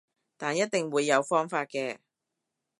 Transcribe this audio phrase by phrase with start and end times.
[0.35, 1.99] 但一定會有方法嘅